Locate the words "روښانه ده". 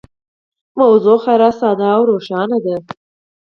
2.11-2.75